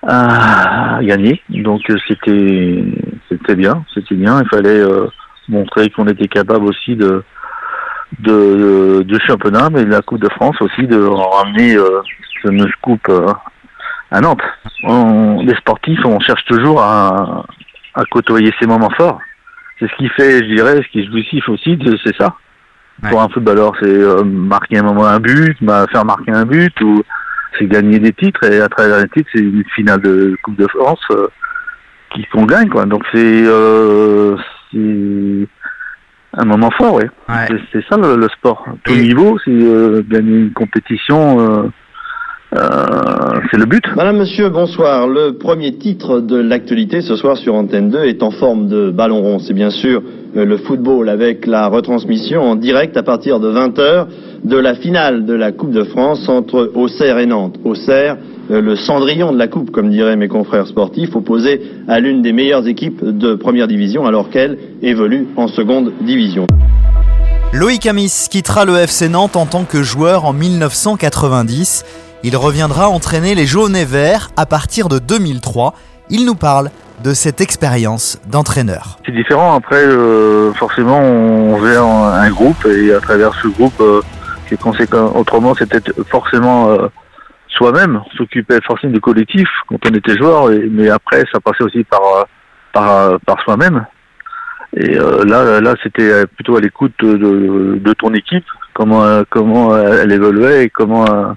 à, 0.06 0.96
à 0.98 1.02
gagner. 1.02 1.40
Donc, 1.48 1.80
c'était 2.08 2.84
c'était 3.28 3.56
bien, 3.56 3.84
c'était 3.94 4.14
bien. 4.14 4.40
Il 4.42 4.48
fallait 4.48 4.80
euh, 4.80 5.06
montrer 5.48 5.90
qu'on 5.90 6.06
était 6.06 6.28
capable 6.28 6.66
aussi 6.66 6.96
de 6.96 7.22
de, 8.20 9.02
de 9.02 9.18
championnat, 9.26 9.70
mais 9.70 9.84
de 9.84 9.90
la 9.90 10.00
Coupe 10.00 10.20
de 10.20 10.28
France 10.28 10.56
aussi, 10.60 10.86
de 10.86 11.00
ramener 11.02 11.74
euh, 11.76 12.00
cette 12.04 12.50
fameuse 12.50 12.72
coupe 12.80 13.08
euh, 13.08 13.32
à 14.10 14.20
Nantes. 14.20 14.42
On, 14.84 15.42
les 15.42 15.54
sportifs, 15.56 16.04
on 16.04 16.20
cherche 16.20 16.44
toujours 16.44 16.80
à, 16.80 17.44
à 17.94 18.04
côtoyer 18.04 18.52
ces 18.60 18.66
moments 18.66 18.90
forts. 18.96 19.18
C'est 19.78 19.88
ce 19.90 19.96
qui 19.96 20.08
fait, 20.10 20.38
je 20.38 20.54
dirais, 20.54 20.76
ce 20.76 20.88
qui 20.92 21.00
est 21.00 21.06
jouissif 21.06 21.48
aussi, 21.48 21.76
c'est 22.04 22.16
ça. 22.16 22.36
Ouais. 23.02 23.10
Pour 23.10 23.22
un 23.22 23.28
footballeur, 23.28 23.72
c'est 23.80 23.88
euh, 23.88 24.22
marquer 24.22 24.78
un 24.78 24.84
moment 24.84 25.06
un 25.06 25.18
but, 25.18 25.56
bah, 25.60 25.86
faire 25.90 26.04
marquer 26.04 26.30
un 26.30 26.44
but, 26.44 26.80
ou 26.82 27.02
c'est 27.58 27.66
gagner 27.66 27.98
des 27.98 28.12
titres, 28.12 28.44
et 28.44 28.60
à 28.60 28.68
travers 28.68 29.00
les 29.00 29.08
titres, 29.08 29.30
c'est 29.34 29.40
une 29.40 29.64
finale 29.74 30.00
de 30.00 30.36
Coupe 30.42 30.56
de 30.56 30.68
France 30.68 31.00
euh, 31.10 31.26
qui 32.14 32.24
qu'on 32.32 32.44
gagne, 32.46 32.68
quoi. 32.68 32.86
Donc 32.86 33.02
c'est 33.12 33.18
euh, 33.46 34.36
c'est 34.72 35.48
un 36.36 36.44
moment 36.44 36.70
fort, 36.70 36.94
oui. 36.94 37.04
Ouais. 37.28 37.46
C'est- 37.72 37.84
ça 37.88 37.96
le, 37.96 38.16
le 38.16 38.28
sport. 38.28 38.64
Tout 38.84 38.92
Et- 38.92 39.02
niveau, 39.02 39.38
c'est 39.44 39.50
euh, 39.50 40.02
gagner 40.08 40.36
une 40.38 40.52
compétition, 40.52 41.38
euh, 41.40 41.62
euh, 42.56 43.40
c'est 43.50 43.56
le 43.58 43.66
but. 43.66 43.84
Madame, 43.96 44.18
Monsieur, 44.18 44.48
bonsoir. 44.48 45.06
Le 45.08 45.32
premier 45.38 45.76
titre 45.76 46.20
de 46.20 46.36
l'actualité 46.36 47.00
ce 47.00 47.16
soir 47.16 47.36
sur 47.36 47.54
Antenne 47.54 47.90
2 47.90 48.04
est 48.04 48.22
en 48.22 48.30
forme 48.30 48.68
de 48.68 48.90
ballon 48.90 49.20
rond. 49.22 49.38
C'est 49.38 49.54
bien 49.54 49.70
sûr 49.70 50.02
euh, 50.36 50.44
le 50.44 50.56
football 50.58 51.08
avec 51.08 51.46
la 51.46 51.66
retransmission 51.68 52.42
en 52.42 52.54
direct 52.56 52.96
à 52.96 53.02
partir 53.02 53.40
de 53.40 53.50
20h 53.50 54.06
de 54.44 54.56
la 54.56 54.74
finale 54.74 55.24
de 55.26 55.34
la 55.34 55.52
Coupe 55.52 55.72
de 55.72 55.84
France 55.84 56.28
entre 56.28 56.70
Auxerre 56.74 57.18
et 57.18 57.26
Nantes. 57.26 57.56
Auxerre, 57.64 58.16
le 58.50 58.76
cendrillon 58.76 59.32
de 59.32 59.38
la 59.38 59.48
Coupe, 59.48 59.70
comme 59.70 59.90
diraient 59.90 60.16
mes 60.16 60.28
confrères 60.28 60.66
sportifs, 60.66 61.16
opposé 61.16 61.62
à 61.88 62.00
l'une 62.00 62.22
des 62.22 62.32
meilleures 62.32 62.66
équipes 62.66 63.04
de 63.04 63.34
première 63.34 63.68
division 63.68 64.06
alors 64.06 64.30
qu'elle 64.30 64.58
évolue 64.82 65.28
en 65.36 65.48
seconde 65.48 65.92
division. 66.00 66.46
Loïc 67.52 67.86
Amis 67.86 68.26
quittera 68.30 68.64
le 68.64 68.76
FC 68.76 69.08
Nantes 69.08 69.36
en 69.36 69.46
tant 69.46 69.64
que 69.64 69.82
joueur 69.82 70.24
en 70.24 70.32
1990. 70.32 71.84
Il 72.24 72.36
reviendra 72.36 72.88
entraîner 72.88 73.34
les 73.34 73.46
jaunes 73.46 73.76
et 73.76 73.84
verts 73.84 74.30
à 74.36 74.44
partir 74.44 74.88
de 74.88 74.98
2003. 74.98 75.74
Il 76.10 76.26
nous 76.26 76.34
parle 76.34 76.70
de 77.04 77.14
cette 77.14 77.40
expérience 77.40 78.18
d'entraîneur. 78.26 78.98
C'est 79.06 79.12
différent. 79.12 79.54
Après, 79.54 79.84
euh, 79.84 80.52
forcément, 80.54 80.98
on 81.00 81.56
faisait 81.58 81.76
un, 81.76 81.84
un 81.84 82.30
groupe 82.30 82.66
et 82.66 82.92
à 82.92 83.00
travers 83.00 83.32
ce 83.40 83.48
groupe, 83.48 83.80
euh, 83.80 84.00
qui 84.48 84.54
est 84.54 84.60
conséquent. 84.60 85.12
Autrement, 85.14 85.54
c'était 85.54 85.80
forcément 86.08 86.70
euh, 86.70 86.88
soi-même, 87.54 88.00
on 88.04 88.16
s'occupait 88.16 88.60
forcément 88.62 88.92
du 88.92 89.00
collectif 89.00 89.48
quand 89.68 89.78
on 89.86 89.94
était 89.94 90.16
joueur, 90.16 90.50
mais 90.70 90.90
après 90.90 91.24
ça 91.32 91.40
passait 91.40 91.64
aussi 91.64 91.84
par 91.84 92.00
par, 92.72 93.20
par 93.20 93.40
soi-même. 93.42 93.86
Et 94.76 94.98
euh, 94.98 95.24
là, 95.24 95.60
là, 95.60 95.74
c'était 95.82 96.26
plutôt 96.26 96.56
à 96.56 96.60
l'écoute 96.60 96.92
de, 97.00 97.92
ton 97.92 98.12
équipe, 98.12 98.44
comment 98.72 99.22
comment 99.30 99.76
elle 99.76 100.10
évoluait 100.10 100.64
et 100.64 100.70
comment 100.70 101.36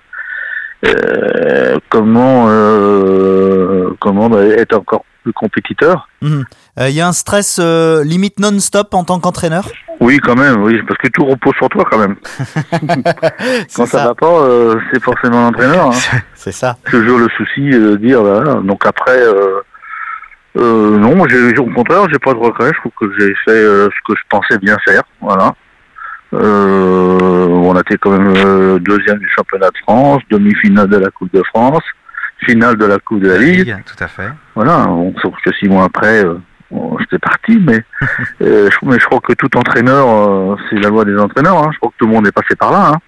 euh, 0.85 1.77
comment 1.89 2.45
euh, 2.49 3.89
comment 3.99 4.39
être 4.39 4.75
encore 4.75 5.05
plus 5.23 5.33
compétiteur. 5.33 6.09
Il 6.77 6.83
euh, 6.83 6.89
y 6.89 7.01
a 7.01 7.07
un 7.07 7.13
stress 7.13 7.59
limite 7.59 8.39
non-stop 8.39 8.93
en 8.93 9.03
tant 9.03 9.19
qu'entraîneur? 9.19 9.67
Oui, 9.99 10.19
quand 10.19 10.35
même, 10.35 10.61
oui, 10.61 10.79
parce 10.87 10.99
que 10.99 11.07
tout 11.07 11.25
repose 11.25 11.55
sur 11.55 11.69
toi 11.69 11.83
quand 11.89 11.97
même. 11.97 12.15
quand 13.75 13.87
ça, 13.87 14.05
va 14.05 14.15
pas, 14.15 14.43
c'est 14.93 15.01
forcément 15.01 15.41
l'entraîneur. 15.41 15.87
Hein. 15.87 16.19
C'est 16.35 16.51
ça. 16.51 16.77
Toujours 16.85 17.17
le 17.17 17.27
souci 17.35 17.71
de 17.71 17.95
dire, 17.95 18.21
voilà. 18.21 18.55
donc 18.55 18.85
après. 18.85 19.19
Euh, 20.57 20.97
non, 20.97 21.11
au 21.11 21.73
contraire, 21.73 22.07
j'ai 22.11 22.19
pas 22.19 22.33
de 22.33 22.39
regrets. 22.39 22.71
Je 22.73 22.79
trouve 22.79 22.91
que 22.99 23.19
j'ai 23.19 23.33
fait 23.45 23.51
euh, 23.51 23.85
ce 23.85 24.11
que 24.13 24.17
je 24.17 24.23
pensais 24.29 24.57
bien 24.57 24.77
faire. 24.85 25.03
Voilà. 25.21 25.53
Euh, 26.33 27.47
on 27.47 27.75
a 27.75 27.81
été 27.81 27.97
quand 27.97 28.11
même 28.11 28.33
euh, 28.35 28.79
deuxième 28.79 29.19
du 29.19 29.29
championnat 29.35 29.69
de 29.69 29.77
France, 29.83 30.21
demi-finale 30.29 30.89
de 30.89 30.97
la 30.97 31.09
Coupe 31.09 31.33
de 31.33 31.43
France, 31.43 31.83
finale 32.39 32.75
de 32.77 32.85
la 32.85 32.97
Coupe 32.99 33.21
de 33.21 33.29
la 33.29 33.37
Ligue. 33.37 33.77
Tout 33.85 34.03
à 34.03 34.07
fait. 34.07 34.29
Voilà. 34.55 34.87
sauf 35.21 35.35
que 35.45 35.53
six 35.53 35.69
mois 35.69 35.85
après, 35.85 36.23
j'étais 36.71 37.19
parti, 37.19 37.59
mais, 37.59 37.83
je, 38.41 38.77
mais 38.83 38.99
je 38.99 39.05
crois 39.05 39.19
que 39.21 39.33
tout 39.33 39.55
entraîneur, 39.57 40.57
c'est 40.69 40.79
la 40.79 40.89
loi 40.89 41.05
des 41.05 41.17
entraîneurs. 41.17 41.57
Hein. 41.57 41.69
Je 41.73 41.77
crois 41.77 41.91
que 41.91 41.97
tout 41.97 42.07
le 42.07 42.13
monde 42.13 42.27
est 42.27 42.31
passé 42.31 42.55
par 42.55 42.71
là. 42.71 42.91
Hein. 42.93 42.99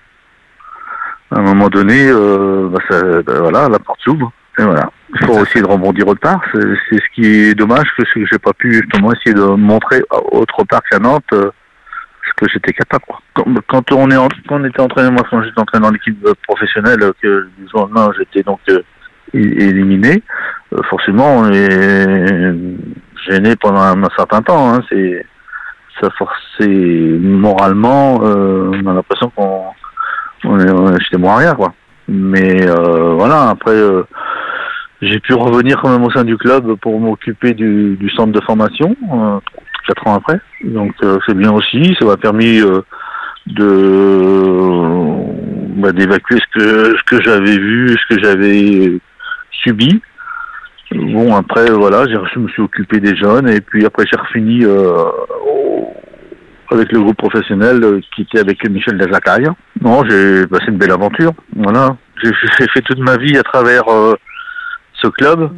À 1.32 1.40
un 1.40 1.44
moment 1.44 1.70
donné, 1.70 2.12
bah, 2.12 2.80
ça, 2.90 3.22
bah, 3.22 3.40
voilà, 3.40 3.70
la 3.70 3.80
porte 3.80 4.00
s'ouvre. 4.02 4.32
Et 4.60 4.64
voilà. 4.64 4.90
Il 5.14 5.26
faut 5.26 5.44
essayer 5.44 5.62
de 5.62 5.68
rebondir 5.68 6.08
autre 6.08 6.20
part. 6.20 6.42
C'est 6.54 6.96
ce 6.96 7.16
qui 7.16 7.26
est 7.26 7.56
dommage, 7.56 7.88
que 7.98 8.04
j'ai 8.26 8.38
pas 8.38 8.54
pu 8.54 8.74
justement 8.74 9.12
essayer 9.14 9.34
de 9.34 9.42
montrer 9.42 10.04
autre 10.32 10.64
part 10.66 10.82
qu'à 10.90 11.00
Nantes 11.00 11.24
euh, 11.34 11.50
ce 12.28 12.34
que 12.36 12.52
j'étais 12.52 12.74
capable. 12.74 13.06
Quand, 13.34 13.92
on 13.94 14.12
est 14.12 14.16
quand 14.48 14.56
on 14.60 14.66
était 14.66 14.82
entraîné, 14.82 15.10
moi 15.10 15.24
quand 15.30 15.42
j'étais 15.42 15.60
entraîné 15.60 15.84
dans 15.84 15.92
l'équipe 15.92 16.28
professionnelle, 16.48 17.00
que 17.22 17.50
disons 17.58 17.88
non, 17.88 18.12
j'étais 18.18 18.44
donc 18.44 18.60
euh, 18.70 18.82
éliminé. 19.34 20.22
Euh, 20.74 20.84
forcément, 20.90 21.38
on 21.38 21.52
est 21.52 22.54
gêné 23.30 23.56
pendant 23.56 23.82
un, 23.82 24.04
certain 24.18 24.42
temps. 24.42 24.74
Hein, 24.74 24.82
c'est 24.90 25.26
ça 26.02 26.10
forçait 26.18 26.68
moralement. 26.68 28.16
on 28.16 28.88
a 28.88 28.94
l'impression 28.94 29.30
qu'on 29.36 29.66
on 30.46 30.60
est, 30.60 31.02
j'étais 31.04 31.18
moins 31.18 31.36
arrière 31.36 31.56
quoi. 31.56 31.74
Mais 32.08 32.66
voilà, 33.18 33.50
après 33.50 33.76
j'ai 35.02 35.20
pu 35.20 35.34
revenir 35.34 35.80
quand 35.82 35.90
même 35.90 36.04
au 36.04 36.12
sein 36.12 36.24
du 36.24 36.38
club 36.38 36.76
pour 36.76 37.00
m'occuper 37.00 37.54
du, 37.54 37.98
centre 38.16 38.34
de 38.34 38.42
formation 38.42 38.96
euh, 39.14 39.40
quatre 39.88 40.06
ans 40.08 40.16
après. 40.16 40.40
Donc 40.64 40.94
euh, 41.04 41.18
c'est 41.26 41.38
bien 41.38 41.52
aussi, 41.52 41.96
ça 42.00 42.06
m'a 42.06 42.18
permis 42.18 42.60
euh, 42.60 42.82
de 43.48 44.72
bah, 45.80 45.92
d'évacuer 45.94 46.38
ce 46.38 46.60
que 46.60 46.98
ce 46.98 47.04
que 47.04 47.22
j'avais 47.24 47.58
vu, 47.58 47.90
ce 47.90 48.16
que 48.16 48.22
j'avais 48.22 49.00
subi. 49.52 50.02
Bon 50.92 51.36
après 51.36 51.70
voilà, 51.70 52.06
je 52.08 52.40
me 52.40 52.48
suis 52.48 52.62
occupé 52.62 53.00
des 53.00 53.16
jeunes 53.16 53.48
et 53.48 53.62
puis 53.62 53.86
après 53.86 54.06
j'ai 54.12 54.18
refini 54.18 54.66
avec 56.72 56.92
le 56.92 57.00
groupe 57.00 57.18
professionnel 57.18 58.02
qui 58.16 58.24
était 58.24 58.40
avec 58.40 58.68
Michel 58.68 58.98
Desacaille. 58.98 59.48
Non, 59.82 60.04
j'ai 60.08 60.48
passé 60.48 60.66
une 60.70 60.78
belle 60.78 60.92
aventure. 60.92 61.34
Voilà, 61.56 61.96
j'ai 62.24 62.32
fait 62.74 62.82
toute 62.82 63.00
ma 63.00 63.18
vie 63.18 63.38
à 63.38 63.44
travers 63.44 63.84
ce 64.94 65.08
club. 65.08 65.52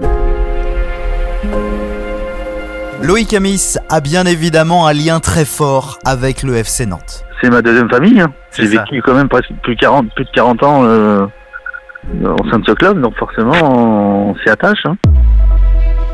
Loïc 3.04 3.34
Amis 3.34 3.78
a 3.90 4.00
bien 4.00 4.26
évidemment 4.26 4.86
un 4.86 4.94
lien 4.94 5.20
très 5.20 5.44
fort 5.44 5.98
avec 6.06 6.44
le 6.44 6.56
FC 6.56 6.86
Nantes. 6.86 7.26
C'est 7.42 7.50
ma 7.50 7.64
deuxième 7.64 7.90
famille. 7.90 8.22
Hein. 8.22 8.32
J'ai 8.56 8.68
vécu 8.68 9.02
quand 9.02 9.16
même 9.16 9.28
presque 9.28 9.52
plus, 9.64 9.76
40, 9.76 10.14
plus 10.14 10.26
de 10.26 10.30
40 10.30 10.64
ans 10.64 10.84
euh, 10.84 11.26
au 12.24 12.50
sein 12.52 12.60
de 12.60 12.66
ce 12.68 12.74
club, 12.74 13.02
donc 13.02 13.16
forcément 13.18 13.54
on 13.64 14.36
s'y 14.36 14.50
attache. 14.50 14.86
Hein. 14.86 14.98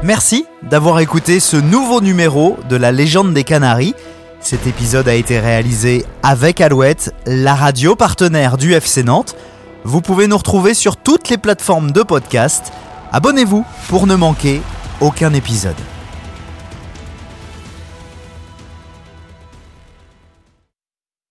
Merci 0.04 0.46
d'avoir 0.62 1.00
écouté 1.00 1.40
ce 1.40 1.58
nouveau 1.58 2.02
numéro 2.02 2.58
de 2.70 2.76
la 2.76 2.92
légende 2.92 3.34
des 3.34 3.44
Canaries. 3.44 3.96
Cet 4.40 4.68
épisode 4.68 5.08
a 5.08 5.16
été 5.16 5.40
réalisé 5.40 6.06
avec 6.22 6.62
Alouette, 6.62 7.14
la 7.26 7.56
radio 7.56 7.96
partenaire 7.96 8.58
du 8.58 8.74
FC 8.74 9.04
Nantes. 9.04 9.36
Vous 9.84 10.02
pouvez 10.02 10.28
nous 10.28 10.38
retrouver 10.38 10.76
sur 10.76 10.98
toutes 10.98 11.30
les 11.30 11.38
plateformes 11.38 11.92
de 11.92 12.04
podcast 12.04 12.72
Abonnez-vous 13.12 13.66
pour 13.88 14.06
ne 14.06 14.16
manquer 14.16 14.62
aucun 15.00 15.34
épisode. 15.34 15.76